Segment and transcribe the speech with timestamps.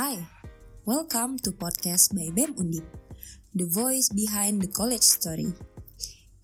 [0.00, 0.16] Hi,
[0.88, 2.88] welcome to podcast by BEM Undip,
[3.52, 5.52] the voice behind the college story.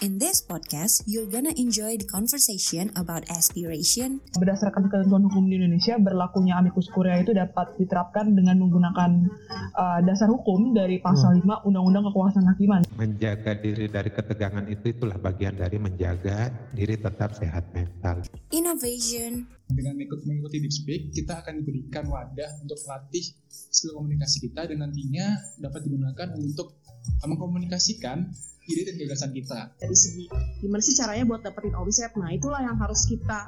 [0.07, 4.23] In this podcast, you're gonna enjoy the conversation about aspiration.
[4.38, 9.27] Berdasarkan ketentuan hukum di Indonesia, berlakunya amicus curiae itu dapat diterapkan dengan menggunakan
[9.74, 11.50] uh, dasar hukum dari pasal hmm.
[11.50, 12.87] 5 Undang-Undang Kekuasaan Hakiman.
[12.95, 18.23] Menjaga diri dari ketegangan itu itulah bagian dari menjaga diri tetap sehat mental.
[18.55, 19.42] Innovation.
[19.66, 24.86] Dengan ikut mengikuti Deep Speak, kita akan diberikan wadah untuk melatih skill komunikasi kita dan
[24.86, 26.78] nantinya dapat digunakan untuk
[27.27, 28.30] mengkomunikasikan
[28.66, 29.59] ide dan gagasan kita.
[29.79, 30.25] Dari segi
[30.59, 33.47] gimana sih caranya buat dapetin omset, nah itulah yang harus kita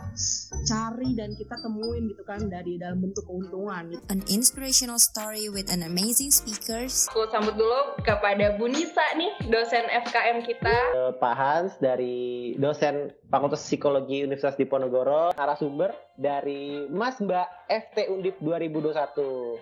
[0.65, 3.91] cari dan kita temuin gitu kan dari dalam bentuk keuntungan.
[3.91, 4.03] Gitu.
[4.09, 7.11] An inspirational story with an amazing speakers.
[7.11, 10.77] Aku sambut dulu kepada Bu Nisa nih, dosen FKM kita.
[10.95, 18.39] Uh, Pak Hans dari dosen Fakultas Psikologi Universitas Diponegoro, narasumber dari Mas Mbak FT Undip
[18.41, 19.59] 2021.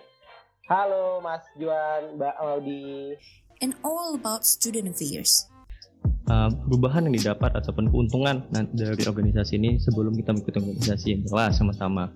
[0.67, 3.15] Halo Mas Juan, Mbak Audi
[3.61, 5.47] and all about student affairs.
[6.27, 11.55] Uh, perubahan yang didapat ataupun keuntungan dari organisasi ini sebelum kita mengikuti organisasi yang jelas
[11.55, 12.11] sama-sama.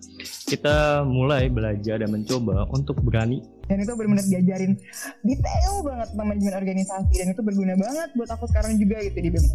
[0.51, 3.39] Kita mulai belajar dan mencoba untuk berani.
[3.71, 4.75] Dan itu benar-benar diajarin
[5.23, 9.45] detail banget manajemen organisasi dan itu berguna banget buat aku sekarang juga gitu di BEM.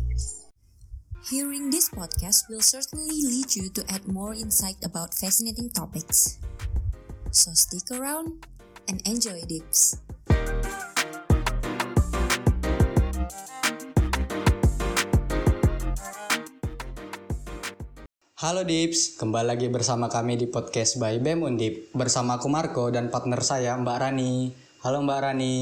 [1.29, 6.41] Hearing this podcast will certainly lead you to add more insight about fascinating topics.
[7.29, 8.41] So stick around
[8.89, 10.01] and enjoy Dips.
[18.37, 21.89] Halo Dips, kembali lagi bersama kami di podcast by BEM Undip.
[21.97, 24.53] Bersama aku Marco dan partner saya Mbak Rani.
[24.85, 25.57] Halo Mbak Rani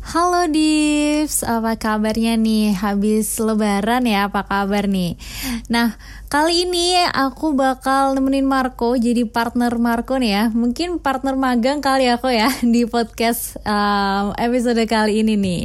[0.00, 2.72] Halo Dips, apa kabarnya nih?
[2.72, 5.20] Habis lebaran ya, apa kabar nih?
[5.68, 6.00] Nah,
[6.32, 10.44] kali ini aku bakal nemenin Marco jadi partner Marco nih ya.
[10.56, 15.62] Mungkin partner magang kali aku ya di podcast um, episode kali ini nih.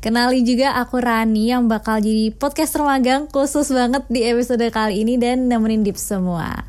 [0.00, 5.20] Kenali juga aku Rani yang bakal jadi podcaster magang khusus banget di episode kali ini
[5.20, 6.64] dan nemenin Dips semua.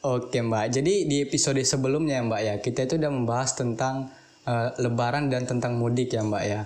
[0.00, 4.14] Oke Mbak, jadi di episode sebelumnya Mbak ya Kita itu udah membahas tentang
[4.48, 6.64] uh, Lebaran dan tentang mudik ya Mbak ya.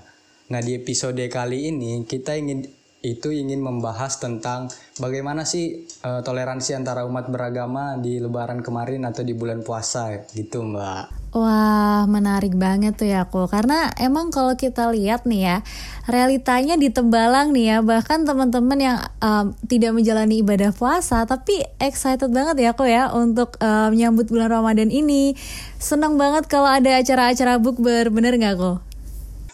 [0.54, 2.62] Nah di episode kali ini kita ingin
[3.02, 4.70] itu ingin membahas tentang
[5.02, 10.62] bagaimana sih uh, toleransi antara umat beragama di Lebaran kemarin atau di bulan puasa gitu
[10.62, 11.34] Mbak.
[11.34, 15.56] Wah menarik banget tuh ya aku karena emang kalau kita lihat nih ya
[16.10, 22.30] realitanya di Tembalang nih ya bahkan teman-teman yang um, tidak menjalani ibadah puasa tapi excited
[22.34, 25.38] banget ya aku ya untuk um, menyambut bulan Ramadan ini
[25.78, 28.78] senang banget kalau ada acara-acara bukber bener nggak kok?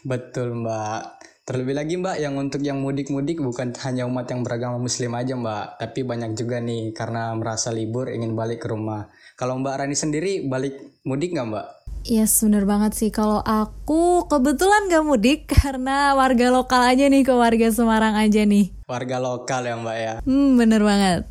[0.07, 5.17] Betul mbak Terlebih lagi Mbak, yang untuk yang mudik-mudik bukan hanya umat yang beragama muslim
[5.17, 9.09] aja Mbak, tapi banyak juga nih karena merasa libur ingin balik ke rumah.
[9.33, 10.77] Kalau Mbak Rani sendiri balik
[11.09, 11.67] mudik nggak Mbak?
[12.07, 13.11] Yes, bener banget sih.
[13.11, 18.71] Kalau aku kebetulan gak mudik karena warga lokal aja nih ke warga Semarang aja nih.
[18.89, 20.15] Warga lokal ya Mbak ya?
[20.23, 21.27] Hmm, bener banget.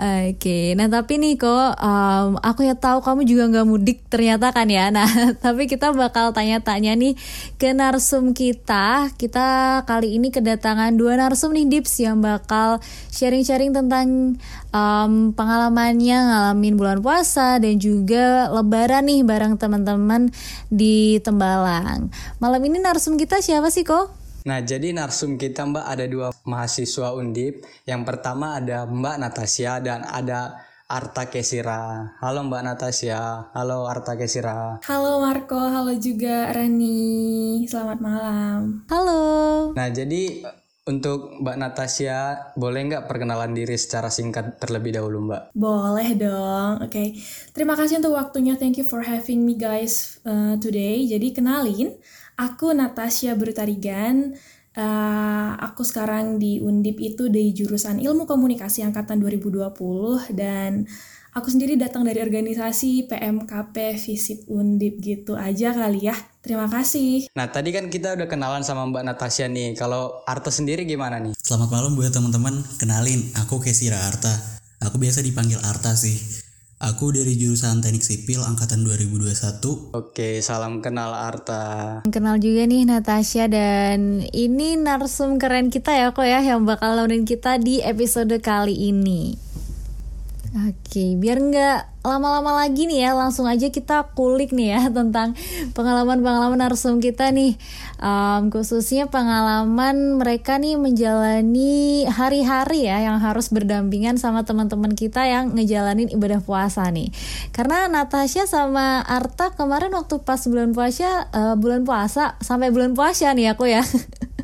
[0.00, 4.64] Oke, nah tapi nih kok um, aku ya tahu kamu juga nggak mudik ternyata kan
[4.64, 4.88] ya.
[4.88, 5.04] Nah
[5.44, 7.12] tapi kita bakal tanya-tanya nih
[7.60, 9.12] ke narsum kita.
[9.20, 12.80] Kita kali ini kedatangan dua narsum nih Dips yang bakal
[13.12, 14.40] sharing-sharing tentang
[14.72, 20.32] um, pengalamannya ngalamin bulan puasa dan juga Lebaran nih bareng teman-teman
[20.72, 22.08] di Tembalang.
[22.40, 24.19] Malam ini narsum kita siapa sih kok?
[24.40, 27.60] Nah, jadi narsum kita Mbak ada dua mahasiswa Undip.
[27.84, 32.16] Yang pertama ada Mbak Natasha dan ada Arta Kesira.
[32.18, 33.52] Halo Mbak Natasha.
[33.52, 34.80] Halo Arta Kesira.
[34.82, 37.62] Halo Marco, halo juga Rani.
[37.68, 38.82] Selamat malam.
[38.88, 39.22] Halo.
[39.76, 40.42] Nah, jadi
[40.90, 45.42] untuk Mbak Natasha, boleh nggak perkenalan diri secara singkat terlebih dahulu Mbak?
[45.54, 46.90] Boleh dong, oke.
[46.90, 47.14] Okay.
[47.54, 51.06] Terima kasih untuk waktunya, thank you for having me guys uh, today.
[51.06, 51.94] Jadi kenalin,
[52.40, 54.32] Aku Natasha Brutarigan.
[54.70, 59.76] Uh, aku sekarang di Undip itu di jurusan Ilmu Komunikasi angkatan 2020
[60.32, 60.86] dan
[61.34, 66.16] aku sendiri datang dari organisasi PMKP Visip Undip gitu aja kali ya.
[66.40, 67.28] Terima kasih.
[67.36, 69.76] Nah, tadi kan kita udah kenalan sama Mbak Natasha nih.
[69.76, 71.36] Kalau Arta sendiri gimana nih?
[71.36, 72.64] Selamat malam buat teman-teman.
[72.80, 74.32] Kenalin, aku Kesira Arta.
[74.80, 76.16] Aku biasa dipanggil Arta sih.
[76.80, 79.92] Aku dari jurusan Teknik Sipil angkatan 2021.
[79.92, 82.00] Oke, salam kenal Arta.
[82.08, 87.28] Kenal juga nih Natasha dan ini narsum keren kita ya kok ya yang bakal nemenin
[87.28, 89.49] kita di episode kali ini.
[90.50, 95.38] Oke, biar nggak lama-lama lagi nih ya, langsung aja kita kulik nih ya tentang
[95.78, 97.54] pengalaman-pengalaman narsum kita nih,
[98.02, 105.54] um, khususnya pengalaman mereka nih menjalani hari-hari ya yang harus berdampingan sama teman-teman kita yang
[105.54, 107.14] ngejalanin ibadah puasa nih.
[107.54, 113.30] Karena Natasha sama Arta kemarin waktu pas bulan puasa, uh, bulan puasa sampai bulan puasa
[113.38, 113.86] nih aku ya.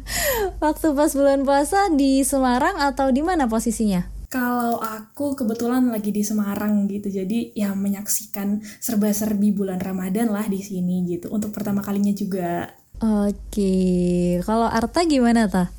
[0.62, 4.15] waktu pas bulan puasa di Semarang atau di mana posisinya?
[4.26, 10.58] Kalau aku kebetulan lagi di Semarang gitu, jadi ya menyaksikan serba-serbi bulan Ramadan lah di
[10.60, 11.30] sini gitu.
[11.30, 12.74] Untuk pertama kalinya juga.
[12.98, 15.70] Oke, kalau Arta gimana ta?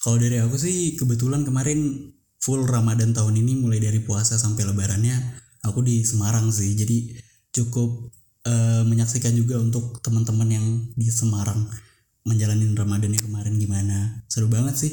[0.00, 5.16] Kalau dari aku sih kebetulan kemarin full Ramadan tahun ini mulai dari puasa sampai lebarannya
[5.66, 6.72] aku di Semarang sih.
[6.72, 7.20] Jadi
[7.52, 8.08] cukup
[8.48, 10.66] uh, menyaksikan juga untuk teman-teman yang
[10.96, 11.68] di Semarang
[12.24, 14.24] menjalani Ramadannya kemarin gimana.
[14.28, 14.92] Seru banget sih.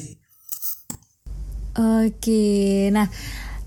[1.78, 3.06] Oke, nah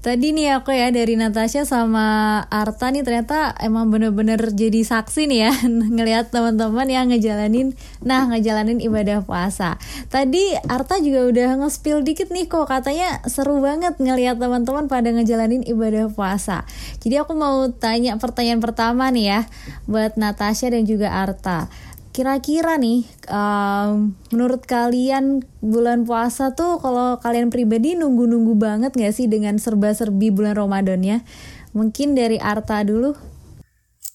[0.04, 5.40] tadi nih aku ya dari Natasha sama Arta nih ternyata emang bener-bener jadi saksi nih
[5.48, 5.54] ya
[5.96, 7.72] ngelihat teman-teman yang ngejalanin,
[8.04, 9.80] nah ngejalanin ibadah puasa.
[10.12, 15.64] Tadi Arta juga udah nge-spill dikit nih kok katanya seru banget ngelihat teman-teman pada ngejalanin
[15.64, 16.68] ibadah puasa.
[17.00, 19.40] Jadi aku mau tanya pertanyaan pertama nih ya
[19.88, 21.72] buat Natasha dan juga Arta
[22.12, 29.32] Kira-kira nih, um, menurut kalian bulan puasa tuh kalau kalian pribadi nunggu-nunggu banget gak sih
[29.32, 31.24] dengan serba-serbi bulan Ramadannya?
[31.72, 33.16] Mungkin dari Arta dulu.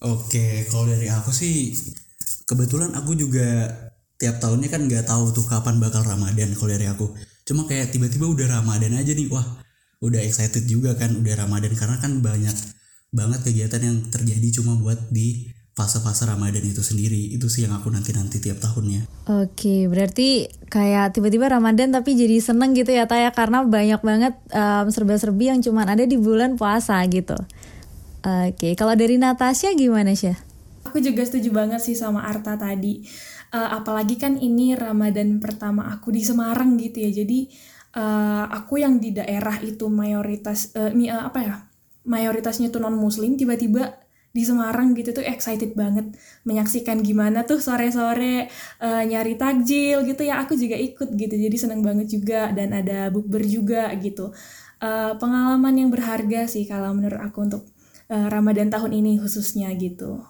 [0.05, 1.73] Oke, kalau dari aku sih
[2.45, 3.73] kebetulan aku juga
[4.21, 7.17] tiap tahunnya kan nggak tahu tuh kapan bakal Ramadan kalau dari aku.
[7.49, 9.45] Cuma kayak tiba-tiba udah Ramadan aja nih, wah
[10.05, 12.57] udah excited juga kan udah Ramadan karena kan banyak
[13.09, 17.93] banget kegiatan yang terjadi cuma buat di fase-fase Ramadan itu sendiri itu sih yang aku
[17.93, 19.29] nanti-nanti tiap tahunnya.
[19.29, 24.89] Oke, berarti kayak tiba-tiba Ramadan tapi jadi seneng gitu ya Taya karena banyak banget um,
[24.89, 27.37] serba-serbi yang cuma ada di bulan puasa gitu.
[28.25, 30.33] Oke, kalau dari Natasha gimana sih?
[30.89, 33.05] Aku juga setuju banget sih sama Arta tadi.
[33.53, 37.13] Uh, apalagi kan ini Ramadan pertama aku di Semarang gitu ya.
[37.13, 37.53] Jadi
[38.01, 40.89] uh, aku yang di daerah itu mayoritas uh,
[41.21, 41.55] apa ya?
[42.09, 44.06] Mayoritasnya tuh non muslim tiba-tiba
[44.37, 46.13] di Semarang gitu tuh excited banget
[46.45, 48.53] menyaksikan gimana tuh sore-sore
[48.85, 53.09] uh, nyari takjil gitu ya aku juga ikut gitu jadi seneng banget juga dan ada
[53.09, 54.37] bukber juga gitu
[54.85, 57.65] uh, pengalaman yang berharga sih kalau menurut aku untuk
[58.13, 60.21] uh, Ramadan tahun ini khususnya gitu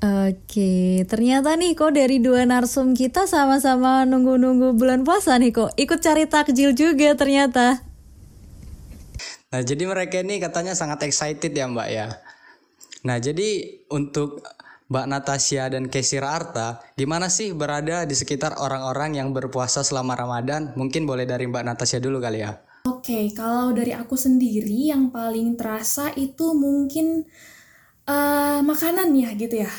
[0.00, 5.76] Oke, ternyata nih kok dari dua narsum kita sama-sama nunggu-nunggu bulan puasa nih kok.
[5.76, 7.84] Ikut cari takjil juga ternyata.
[9.52, 12.16] Nah, jadi mereka ini katanya sangat excited ya Mbak ya.
[13.04, 14.44] Nah, jadi untuk
[14.90, 20.74] Mbak Natasha dan Kesira Arta, gimana sih berada di sekitar orang-orang yang berpuasa selama Ramadan?
[20.74, 22.58] Mungkin boleh dari Mbak Natasha dulu kali ya.
[22.90, 27.22] Oke, okay, kalau dari aku sendiri yang paling terasa itu mungkin
[28.10, 29.70] uh, makanan ya gitu ya.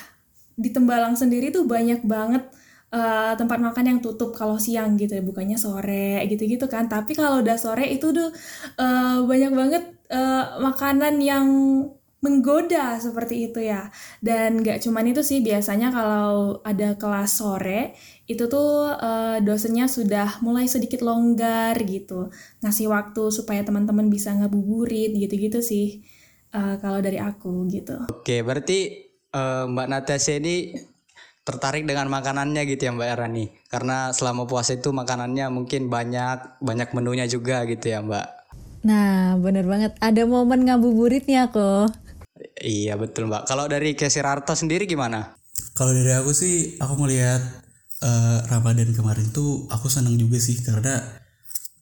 [0.56, 2.48] Di Tembalang sendiri tuh banyak banget
[2.96, 6.88] uh, tempat makan yang tutup kalau siang gitu ya, bukannya sore gitu-gitu kan.
[6.88, 8.32] Tapi kalau udah sore itu tuh
[8.80, 11.48] uh, banyak banget uh, makanan yang
[12.22, 13.90] menggoda seperti itu ya.
[14.22, 17.98] Dan gak cuman itu sih biasanya kalau ada kelas sore
[18.30, 22.30] itu tuh uh, dosennya sudah mulai sedikit longgar gitu.
[22.62, 26.06] Ngasih waktu supaya teman-teman bisa ngebuburit gitu-gitu sih
[26.54, 28.08] uh, kalau dari aku gitu.
[28.14, 30.78] Oke berarti uh, mbak Natasha ini
[31.42, 36.94] tertarik dengan makanannya gitu ya mbak Rani karena selama puasa itu makanannya mungkin banyak banyak
[36.94, 38.42] menunya juga gitu ya mbak.
[38.82, 39.94] Nah, bener banget.
[40.02, 41.94] Ada momen ngabuburitnya kok.
[42.62, 43.46] Iya betul mbak.
[43.50, 45.38] Kalau dari Kesir Arta sendiri gimana?
[45.78, 47.42] Kalau dari aku sih, aku melihat
[48.02, 51.00] uh, Ramadan kemarin tuh aku senang juga sih karena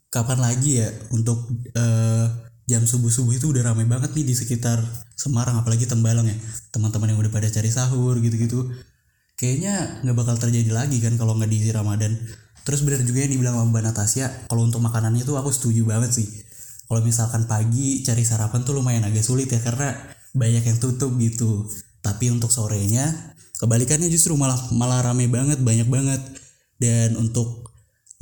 [0.10, 1.48] kapan lagi ya untuk
[1.78, 2.28] uh,
[2.70, 4.82] jam subuh subuh itu udah ramai banget nih di sekitar
[5.18, 6.38] Semarang apalagi Tembalang ya
[6.70, 8.70] teman-teman yang udah pada cari sahur gitu-gitu
[9.38, 12.14] kayaknya nggak bakal terjadi lagi kan kalau nggak di Ramadan
[12.62, 16.30] terus benar juga yang dibilang Mbak Natasha kalau untuk makanannya tuh aku setuju banget sih
[16.86, 19.94] kalau misalkan pagi cari sarapan tuh lumayan agak sulit ya karena
[20.34, 21.68] banyak yang tutup gitu.
[22.00, 26.22] Tapi untuk sorenya kebalikannya justru malah malah rame banget banyak banget.
[26.80, 27.70] Dan untuk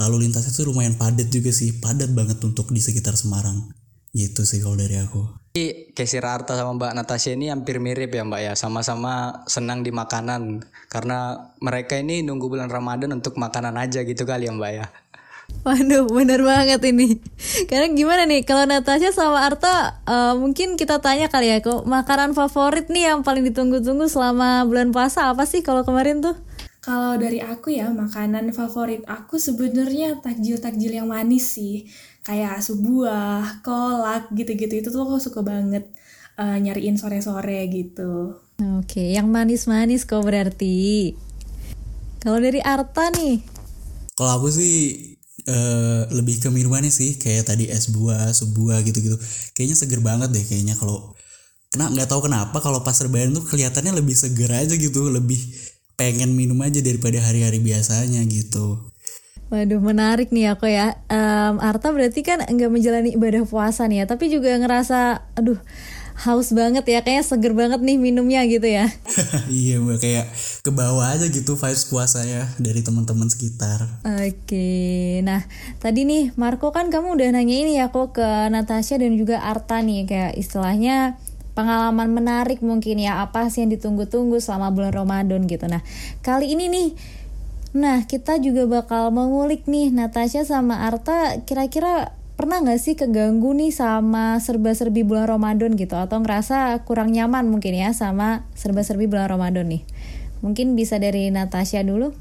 [0.01, 3.69] lalu lintas itu lumayan padat juga sih padat banget untuk di sekitar Semarang.
[4.15, 5.47] Gitu sih kalau dari aku.
[5.97, 8.53] Kesir Arta sama Mbak Natasha ini hampir mirip ya Mbak ya.
[8.53, 10.61] Sama-sama senang di makanan.
[10.89, 14.85] Karena mereka ini nunggu bulan Ramadan untuk makanan aja gitu kali ya Mbak ya
[15.67, 17.19] Waduh, bener banget ini.
[17.67, 22.31] Karena gimana nih, kalau Natasha sama Arta, uh, mungkin kita tanya kali ya, kok makanan
[22.31, 26.39] favorit nih yang paling ditunggu-tunggu selama bulan puasa apa sih kalau kemarin tuh?
[26.79, 31.83] Kalau dari aku ya, makanan favorit aku sebenarnya takjil-takjil yang manis sih.
[32.27, 35.87] kayak sebuah kolak gitu-gitu itu tuh aku suka banget
[36.35, 38.35] uh, nyariin sore-sore gitu.
[38.83, 41.15] Oke, yang manis-manis kok berarti.
[42.19, 43.39] Kalau dari Arta nih?
[44.17, 45.15] Kalau aku sih
[45.47, 49.17] uh, lebih ke minumannya sih, kayak tadi es buah, sebuah gitu-gitu.
[49.55, 51.15] Kayaknya seger banget deh kayaknya kalau
[51.73, 55.39] kena nggak tahu kenapa kalau pas rebahan tuh kelihatannya lebih seger aja gitu, lebih
[55.97, 58.91] pengen minum aja daripada hari-hari biasanya gitu.
[59.47, 64.05] Waduh menarik nih aku ya um, Arta berarti kan nggak menjalani ibadah puasa nih ya
[64.05, 65.55] Tapi juga ngerasa aduh
[66.17, 68.89] haus banget ya Kayaknya seger banget nih minumnya gitu ya.
[69.47, 70.25] Iya mbak kayak
[70.65, 73.85] ke bawah aja gitu vibes puasanya dari teman-teman sekitar.
[74.01, 75.45] Oke nah
[75.77, 79.79] tadi nih Marco kan kamu udah nanya ini ya kok ke Natasha dan juga Arta
[79.81, 81.21] nih Kayak istilahnya
[81.53, 85.69] pengalaman menarik mungkin ya Apa sih yang ditunggu-tunggu selama bulan Ramadan gitu.
[85.69, 85.85] Nah
[86.25, 86.89] kali ini nih
[87.77, 93.73] Nah, kita juga bakal mengulik nih Natasha sama Arta kira-kira pernah nggak sih keganggu nih
[93.73, 99.65] sama serba-serbi bulan Ramadan gitu atau ngerasa kurang nyaman mungkin ya sama serba-serbi bulan Ramadan
[99.65, 99.83] nih.
[100.45, 102.13] Mungkin bisa dari Natasha dulu.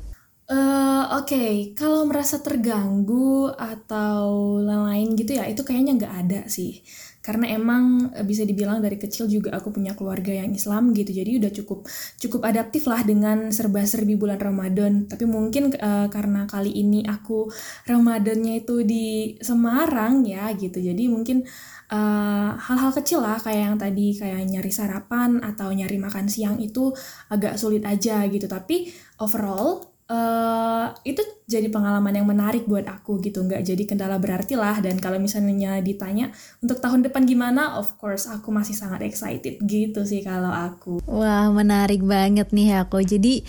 [0.49, 1.51] Uh, Oke, okay.
[1.77, 6.81] kalau merasa terganggu atau lain-lain gitu ya, itu kayaknya nggak ada sih
[7.26, 11.11] karena emang eh, bisa dibilang dari kecil juga aku punya keluarga yang Islam gitu.
[11.11, 11.90] Jadi udah cukup
[12.23, 15.11] cukup adaptif lah dengan serba-serbi bulan Ramadan.
[15.11, 17.50] Tapi mungkin uh, karena kali ini aku
[17.83, 20.78] Ramadannya itu di Semarang ya gitu.
[20.78, 21.42] Jadi mungkin
[21.90, 26.62] eh, hal-hal uh, kecil lah kayak yang tadi kayak nyari sarapan atau nyari makan siang
[26.62, 26.95] itu
[27.35, 28.47] agak sulit aja gitu.
[28.47, 28.87] Tapi
[29.18, 33.43] overall uh, itu jadi pengalaman yang menarik buat aku gitu.
[33.47, 34.79] Nggak jadi kendala berarti lah.
[34.83, 36.31] Dan kalau misalnya ditanya
[36.63, 37.79] untuk tahun depan gimana?
[37.79, 41.03] Of course aku masih sangat excited gitu sih kalau aku.
[41.07, 43.43] Wah menarik banget nih aku jadi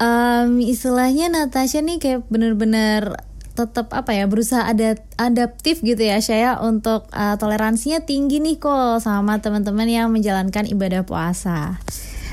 [0.00, 3.14] um, istilahnya Natasha nih kayak bener-bener
[3.50, 9.04] tetap apa ya berusaha ada adaptif gitu ya saya untuk uh, toleransinya tinggi nih kok
[9.04, 11.76] sama teman-teman yang menjalankan ibadah puasa.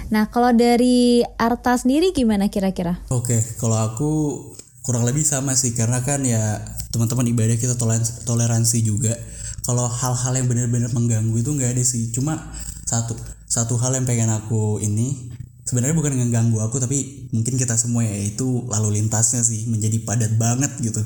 [0.08, 3.04] Nah, kalau dari Arta sendiri gimana kira-kira?
[3.12, 4.12] Oke, kalau aku
[4.88, 6.64] kurang lebih sama sih karena kan ya
[6.96, 7.76] teman-teman ibadah kita
[8.24, 9.12] toleransi juga.
[9.68, 12.08] Kalau hal-hal yang benar-benar mengganggu itu nggak ada sih.
[12.16, 12.40] Cuma
[12.88, 13.20] satu
[13.52, 15.36] satu hal yang pengen aku ini
[15.68, 20.40] sebenarnya bukan mengganggu aku tapi mungkin kita semua ya itu lalu lintasnya sih menjadi padat
[20.40, 21.04] banget gitu.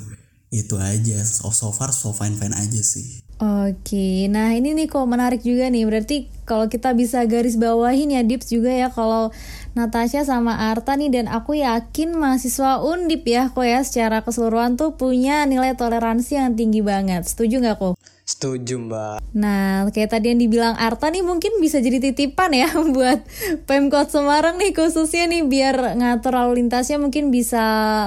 [0.53, 1.25] Itu aja.
[1.25, 3.25] So, so far so fine fine aja sih.
[3.41, 5.81] Oke, nah ini nih kok menarik juga nih.
[5.89, 9.33] Berarti kalau kita bisa garis bawahin ya Dips juga ya kalau
[9.73, 14.93] Natasha sama Arta nih dan aku yakin mahasiswa Undip ya kok ya secara keseluruhan tuh
[14.93, 17.25] punya nilai toleransi yang tinggi banget.
[17.25, 18.10] Setuju nggak kok?
[18.25, 19.17] Setuju mbak.
[19.33, 23.25] Nah kayak tadi yang dibilang Arta nih mungkin bisa jadi titipan ya buat
[23.65, 27.63] Pemkot Semarang nih khususnya nih biar ngatur lalu lintasnya mungkin bisa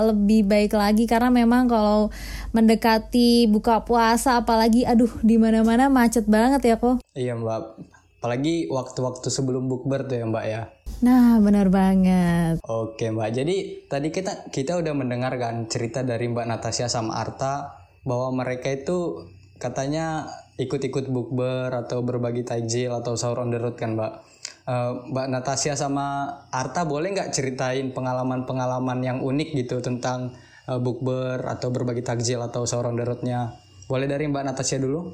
[0.07, 2.15] lebih baik lagi karena memang kalau
[2.55, 7.03] mendekati buka puasa apalagi aduh di mana-mana macet banget ya kok.
[7.19, 7.83] Iya mbak,
[8.23, 10.63] apalagi waktu-waktu sebelum bukber tuh ya mbak ya.
[11.03, 12.63] Nah benar banget.
[12.63, 18.45] Oke mbak, jadi tadi kita kita udah mendengarkan cerita dari mbak Natasha sama Arta bahwa
[18.45, 19.29] mereka itu
[19.65, 20.29] katanya
[20.61, 24.21] ikut-ikut bukber atau berbagi tajil atau sahur on the road kan mbak.
[24.69, 30.37] Uh, mbak Natasha sama Arta boleh nggak ceritain pengalaman-pengalaman yang unik gitu tentang
[30.69, 33.57] uh, bukber atau berbagi takjil atau seorang darutnya.
[33.85, 35.13] Boleh dari Mbak Natasha dulu?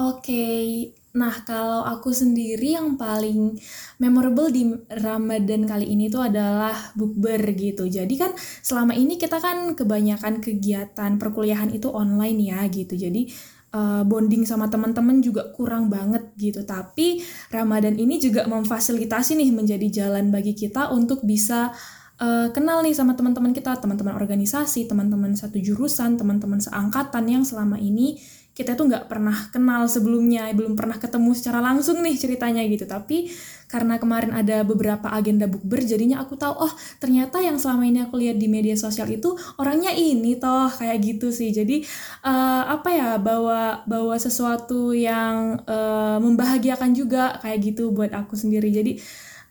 [0.00, 0.64] Oke, okay.
[1.12, 3.58] nah kalau aku sendiri yang paling
[4.00, 7.84] memorable di Ramadan kali ini tuh adalah bukber gitu.
[7.84, 8.32] Jadi kan
[8.64, 12.96] selama ini kita kan kebanyakan kegiatan perkuliahan itu online ya gitu.
[12.96, 13.28] Jadi
[13.74, 16.62] uh, bonding sama teman-teman juga kurang banget gitu.
[16.66, 21.74] Tapi Ramadan ini juga memfasilitasi nih menjadi jalan bagi kita untuk bisa
[22.20, 27.80] uh, kenal nih sama teman-teman kita, teman-teman organisasi, teman-teman satu jurusan, teman-teman seangkatan yang selama
[27.80, 28.20] ini
[28.60, 32.84] kita tuh nggak pernah kenal sebelumnya, belum pernah ketemu secara langsung nih ceritanya gitu.
[32.84, 33.32] Tapi
[33.72, 38.20] karena kemarin ada beberapa agenda bukber, jadinya aku tahu, oh ternyata yang selama ini aku
[38.20, 41.48] lihat di media sosial itu orangnya ini toh kayak gitu sih.
[41.48, 41.80] Jadi
[42.26, 48.68] uh, apa ya bawa bawa sesuatu yang uh, membahagiakan juga kayak gitu buat aku sendiri.
[48.74, 48.98] Jadi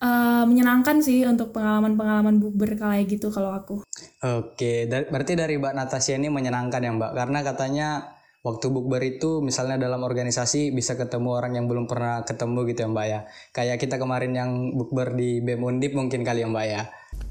[0.04, 3.88] uh, menyenangkan sih untuk pengalaman-pengalaman bukber kayak gitu kalau aku.
[4.20, 9.76] Oke, berarti dari Mbak Natasha ini menyenangkan ya Mbak, karena katanya waktu bukber itu misalnya
[9.76, 13.20] dalam organisasi bisa ketemu orang yang belum pernah ketemu gitu ya Mbak ya.
[13.52, 16.82] Kayak kita kemarin yang bukber di BEM Undip mungkin kali ya Mbak ya.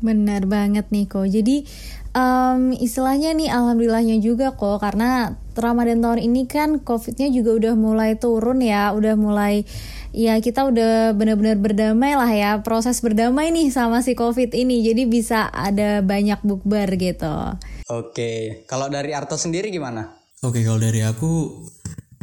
[0.05, 1.25] Benar banget nih kok.
[1.25, 1.65] Jadi
[2.13, 8.15] um, istilahnya nih alhamdulillahnya juga kok karena Ramadan tahun ini kan covidnya juga udah mulai
[8.21, 9.65] turun ya, udah mulai
[10.13, 15.05] ya kita udah benar-benar berdamai lah ya proses berdamai nih sama si covid ini jadi
[15.05, 17.55] bisa ada banyak bukber gitu
[17.93, 18.31] oke
[18.65, 21.65] kalau dari Arto sendiri gimana oke kalau dari aku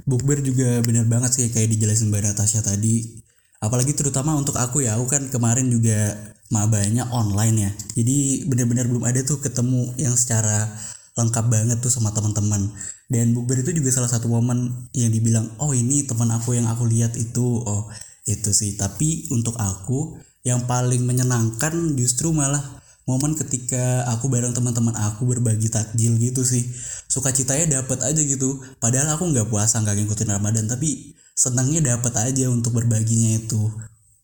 [0.06, 3.22] bukber juga bener banget sih kayak dijelasin Mbak Natasha tadi.
[3.60, 6.14] Apalagi terutama untuk aku ya aku kan kemarin juga
[6.54, 7.72] mabanya online ya.
[7.98, 10.70] Jadi bener-bener belum ada tuh ketemu yang secara
[11.18, 12.70] lengkap banget tuh sama teman-teman.
[13.10, 16.86] Dan bukber itu juga salah satu momen yang dibilang oh ini teman aku yang aku
[16.86, 17.66] lihat itu.
[17.66, 17.90] Oh
[18.30, 18.78] itu sih.
[18.78, 22.62] Tapi untuk aku yang paling menyenangkan justru malah
[23.06, 26.66] momen ketika aku bareng teman-teman aku berbagi takjil gitu sih
[27.16, 32.52] sukacitanya dapat aja gitu padahal aku nggak puasa nggak ngikutin ramadan tapi senangnya dapat aja
[32.52, 33.72] untuk berbaginya itu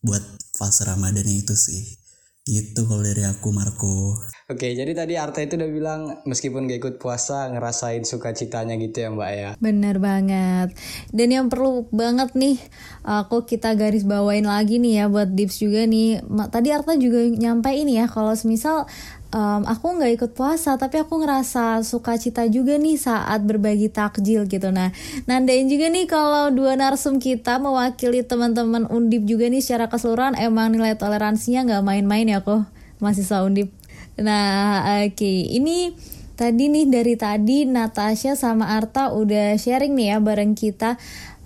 [0.03, 0.19] buat
[0.60, 1.95] fase ramadan itu sih
[2.43, 4.19] gitu kalau dari aku Marco
[4.51, 9.07] Oke, jadi tadi Arta itu udah bilang meskipun gak ikut puasa ngerasain sukacitanya gitu ya
[9.07, 9.50] Mbak ya.
[9.63, 10.75] Bener banget.
[11.15, 12.60] Dan yang perlu banget nih,
[13.07, 16.19] aku kita garis bawain lagi nih ya buat Dips juga nih.
[16.51, 18.91] Tadi Arta juga nyampe ini ya, kalau semisal
[19.31, 24.69] um, aku nggak ikut puasa tapi aku ngerasa sukacita juga nih saat berbagi takjil gitu
[24.71, 24.93] nah
[25.25, 30.71] nandain juga nih kalau dua narsum kita mewakili teman-teman undip juga nih secara keseluruhan emang
[30.71, 32.67] nilai toleransinya nggak main-main ya kok
[33.01, 33.71] mahasiswa undip
[34.19, 35.15] Nah, oke.
[35.15, 35.47] Okay.
[35.55, 35.95] Ini
[36.35, 40.97] tadi nih dari tadi Natasha sama Arta udah sharing nih ya bareng kita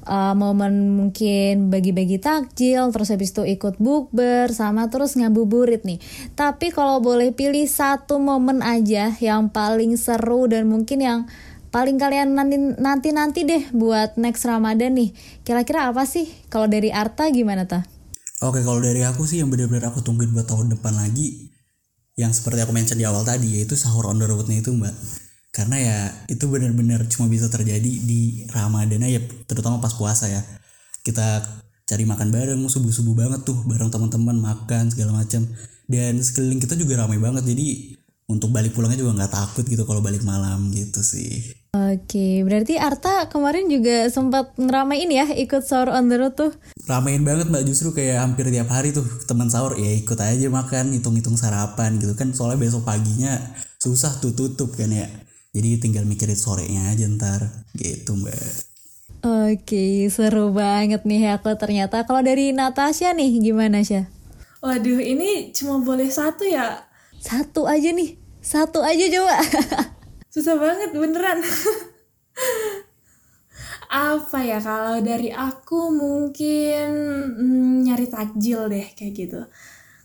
[0.06, 6.00] uh, momen mungkin bagi-bagi takjil terus habis itu ikut bukber sama terus ngabuburit nih.
[6.38, 11.20] Tapi kalau boleh pilih satu momen aja yang paling seru dan mungkin yang
[11.74, 15.12] paling kalian nanti nanti nanti deh buat next Ramadan nih.
[15.44, 16.32] Kira-kira apa sih?
[16.48, 17.84] Kalau dari Arta gimana ta?
[18.46, 21.56] Oke, kalau dari aku sih yang benar-benar aku tungguin buat tahun depan lagi
[22.16, 24.96] yang seperti aku mention di awal tadi yaitu sahur on the roadnya itu mbak
[25.56, 30.44] karena ya itu benar-benar cuma bisa terjadi di Ramadan ya terutama pas puasa ya
[31.00, 31.48] kita
[31.88, 35.48] cari makan bareng subuh subuh banget tuh bareng teman-teman makan segala macam
[35.88, 37.96] dan sekeliling kita juga ramai banget jadi
[38.28, 43.28] untuk balik pulangnya juga nggak takut gitu kalau balik malam gitu sih Oke, berarti Arta
[43.28, 46.56] kemarin juga sempat ngeramein ya ikut sahur on the road tuh?
[46.88, 50.96] Ramein banget mbak, justru kayak hampir tiap hari tuh teman sahur ya ikut aja makan,
[50.96, 53.36] hitung-hitung sarapan gitu kan soalnya besok paginya
[53.76, 55.12] susah tuh tutup kan ya.
[55.56, 57.48] Jadi tinggal mikirin sorenya aja ntar
[57.80, 58.36] gitu mbak.
[59.24, 62.04] Oke, seru banget nih aku ternyata.
[62.04, 64.04] Kalau dari Natasha nih gimana sih?
[64.60, 66.84] Waduh, ini cuma boleh satu ya?
[67.18, 69.38] Satu aja nih, satu aja coba.
[70.36, 71.40] susah banget beneran
[73.88, 76.92] apa ya kalau dari aku mungkin
[77.40, 79.42] hmm, nyari takjil deh kayak gitu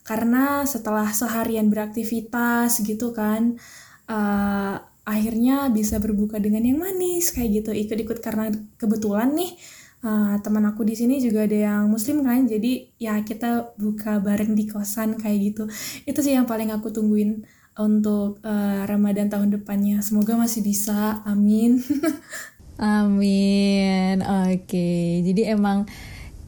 [0.06, 3.58] karena setelah seharian beraktivitas gitu kan
[4.06, 9.56] uh, akhirnya bisa berbuka dengan yang manis kayak gitu ikut-ikut karena kebetulan nih
[10.04, 14.52] uh, teman aku di sini juga ada yang muslim kan jadi ya kita buka bareng
[14.52, 15.62] di kosan kayak gitu
[16.04, 17.44] itu sih yang paling aku tungguin
[17.80, 20.04] untuk uh, Ramadan tahun depannya.
[20.04, 21.24] Semoga masih bisa.
[21.24, 21.80] Amin.
[22.76, 24.20] Amin.
[24.20, 24.68] Oke.
[24.68, 25.04] Okay.
[25.24, 25.88] Jadi emang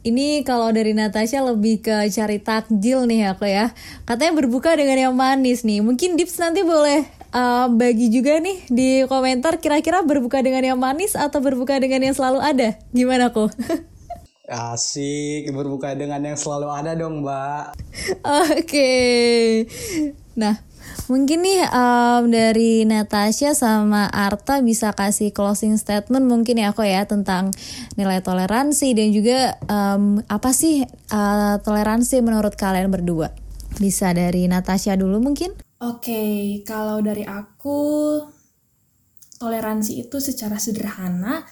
[0.05, 3.73] ini kalau dari Natasha lebih ke cari takjil nih aku ya.
[4.05, 5.81] Katanya berbuka dengan yang manis nih.
[5.81, 11.17] Mungkin Dips nanti boleh uh, bagi juga nih di komentar kira-kira berbuka dengan yang manis
[11.17, 12.77] atau berbuka dengan yang selalu ada.
[12.93, 13.51] Gimana kok?
[14.47, 17.63] Asik, berbuka dengan yang selalu ada dong, Mbak.
[18.21, 18.59] Oke.
[18.63, 19.41] Okay.
[20.37, 20.61] Nah,
[21.11, 27.03] Mungkin nih um, dari Natasha sama Arta bisa kasih closing statement mungkin ya aku ya
[27.03, 27.51] tentang
[27.99, 33.35] nilai toleransi dan juga um, apa sih uh, toleransi menurut kalian berdua?
[33.83, 35.51] Bisa dari Natasha dulu mungkin?
[35.83, 37.79] Oke, kalau dari aku
[39.35, 41.43] toleransi itu secara sederhana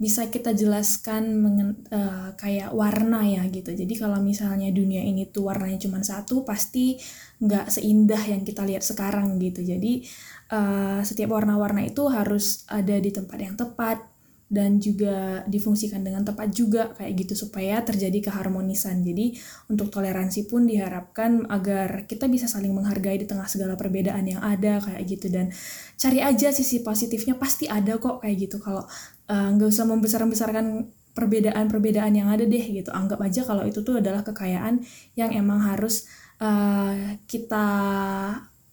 [0.00, 3.76] bisa kita jelaskan mengen, uh, kayak warna ya gitu.
[3.76, 6.96] Jadi kalau misalnya dunia ini tuh warnanya cuma satu, pasti
[7.44, 9.60] nggak seindah yang kita lihat sekarang gitu.
[9.60, 10.08] Jadi
[10.56, 14.15] uh, setiap warna-warna itu harus ada di tempat yang tepat
[14.46, 19.02] dan juga difungsikan dengan tepat juga kayak gitu supaya terjadi keharmonisan.
[19.02, 19.34] Jadi
[19.66, 24.78] untuk toleransi pun diharapkan agar kita bisa saling menghargai di tengah segala perbedaan yang ada
[24.78, 25.50] kayak gitu dan
[25.98, 28.62] cari aja sisi positifnya pasti ada kok kayak gitu.
[28.62, 28.86] Kalau
[29.26, 33.98] Eh, nggak uh, usah membesar-besarkan perbedaan-perbedaan yang ada deh gitu anggap aja kalau itu tuh
[33.98, 34.86] adalah kekayaan
[35.18, 36.06] yang emang harus
[36.38, 37.66] uh, kita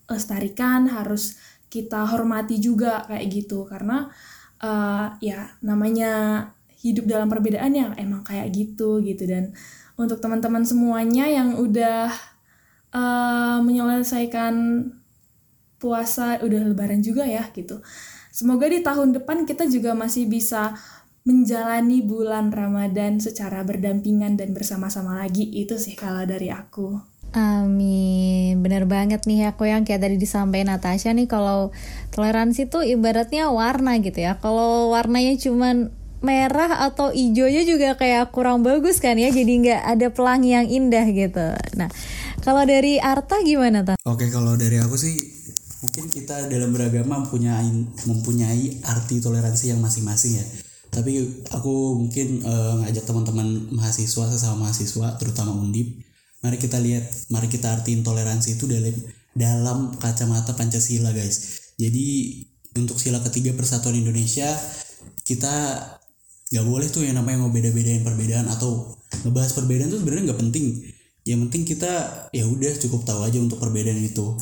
[0.05, 1.41] lestarikan harus
[1.73, 4.13] kita hormati juga kayak gitu karena
[4.63, 6.11] uh, ya namanya
[6.79, 9.51] hidup dalam perbedaan yang emang kayak gitu gitu dan
[9.99, 12.09] untuk teman-teman semuanya yang udah
[12.95, 14.87] uh, menyelesaikan
[15.77, 17.83] puasa udah lebaran juga ya gitu
[18.33, 20.73] Semoga di tahun depan kita juga masih bisa
[21.21, 25.45] menjalani bulan Ramadan secara berdampingan dan bersama-sama lagi.
[25.53, 27.12] Itu sih kalau dari aku.
[27.33, 31.73] Amin, bener banget nih aku yang kayak tadi disampaikan Natasha nih kalau
[32.13, 34.37] toleransi tuh ibaratnya warna gitu ya.
[34.37, 35.89] Kalau warnanya cuman
[36.23, 41.03] merah atau hijaunya juga kayak kurang bagus kan ya jadi nggak ada pelangi yang indah
[41.11, 41.91] gitu nah
[42.39, 43.95] kalau dari Arta gimana ta?
[44.07, 45.19] Oke kalau dari aku sih
[45.83, 47.67] mungkin kita dalam beragama mempunyai
[48.07, 50.45] mempunyai arti toleransi yang masing-masing ya
[50.87, 55.91] tapi aku mungkin uh, ngajak teman-teman mahasiswa sesama mahasiswa terutama undip
[56.43, 58.93] mari kita lihat mari kita artiin toleransi itu dalam
[59.33, 62.05] dalam kacamata pancasila guys jadi
[62.77, 64.45] untuk sila ketiga persatuan Indonesia
[65.23, 65.53] kita
[66.53, 68.93] nggak boleh tuh yang namanya mau beda-bedain perbedaan atau
[69.25, 70.65] ngebahas perbedaan tuh sebenarnya nggak penting
[71.23, 71.91] yang penting kita
[72.35, 74.35] ya udah cukup tahu aja untuk perbedaan itu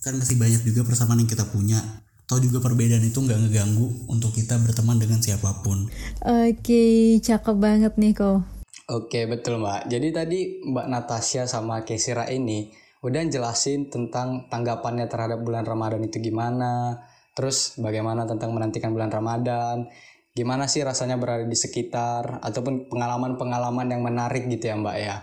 [0.00, 1.78] kan masih banyak juga persamaan yang kita punya
[2.26, 5.86] Tahu juga perbedaan itu nggak ngeganggu untuk kita berteman dengan siapa pun.
[6.26, 8.55] Oke, cakep banget nih kok.
[8.86, 9.90] Oke, betul Mbak.
[9.90, 12.70] Jadi tadi Mbak Natasha sama Kesira ini
[13.02, 17.02] udah jelasin tentang tanggapannya terhadap bulan Ramadan itu gimana,
[17.34, 19.90] terus bagaimana tentang menantikan bulan Ramadan,
[20.38, 25.16] gimana sih rasanya berada di sekitar, ataupun pengalaman-pengalaman yang menarik gitu ya Mbak ya.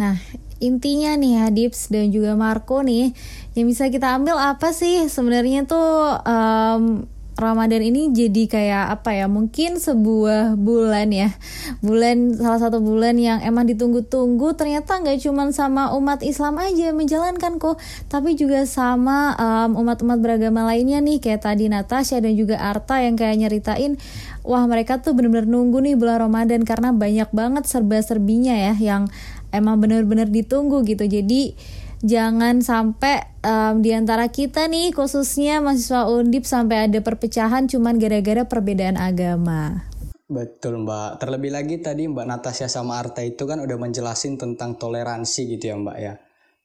[0.00, 0.16] Nah,
[0.56, 3.12] intinya nih Hadips dan juga Marco nih,
[3.52, 7.04] yang bisa kita ambil apa sih sebenarnya tuh um,
[7.42, 11.34] Ramadan ini jadi kayak apa ya mungkin sebuah bulan ya.
[11.82, 14.54] Bulan salah satu bulan yang emang ditunggu-tunggu.
[14.54, 17.82] Ternyata nggak cuma sama umat Islam aja menjalankan kok.
[18.06, 21.18] Tapi juga sama um, umat-umat beragama lainnya nih.
[21.18, 23.98] Kayak tadi Natasha dan juga Arta yang kayak nyeritain
[24.46, 29.10] wah mereka tuh bener-bener nunggu nih bulan Ramadan karena banyak banget serba-serbinya ya yang
[29.54, 31.06] emang bener-bener ditunggu gitu.
[31.06, 31.54] Jadi
[32.02, 38.44] jangan sampai um, di antara kita nih khususnya mahasiswa undip sampai ada perpecahan cuman gara-gara
[38.44, 39.86] perbedaan agama.
[40.32, 41.20] Betul Mbak.
[41.20, 45.76] Terlebih lagi tadi Mbak Natasha sama Arta itu kan udah menjelasin tentang toleransi gitu ya
[45.76, 46.14] Mbak ya.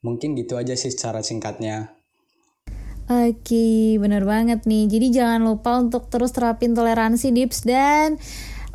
[0.02, 1.92] Mungkin gitu aja sih secara singkatnya.
[3.08, 4.84] Oke, bener banget nih.
[4.84, 8.20] Jadi jangan lupa untuk terus terapin toleransi Dips dan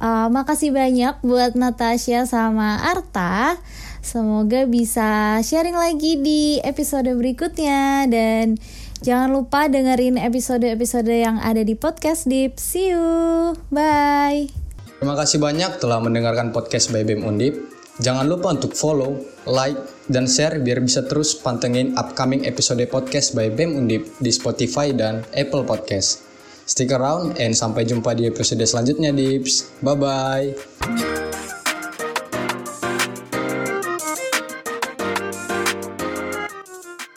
[0.02, 3.58] uh, makasih banyak buat Natasha sama Arta.
[4.04, 8.60] Semoga bisa sharing lagi di episode berikutnya dan
[9.00, 12.60] jangan lupa dengerin episode-episode yang ada di podcast Deep.
[12.60, 13.56] See you.
[13.72, 14.52] Bye.
[15.00, 17.56] Terima kasih banyak telah mendengarkan podcast by BEM Undip.
[18.04, 19.80] Jangan lupa untuk follow, like,
[20.12, 25.24] dan share biar bisa terus pantengin upcoming episode podcast by BEM Undip di Spotify dan
[25.32, 26.28] Apple Podcast.
[26.68, 29.80] Stick around and sampai jumpa di episode selanjutnya, Dips.
[29.80, 31.63] Bye-bye.